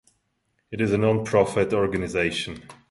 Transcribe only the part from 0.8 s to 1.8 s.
is a non-profit